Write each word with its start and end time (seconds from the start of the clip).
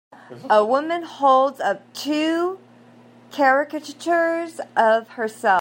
A 0.49 0.65
woman 0.65 1.03
holds 1.03 1.59
up 1.59 1.81
two 1.93 2.57
caricatures 3.31 4.59
of 4.75 5.09
herself. 5.09 5.49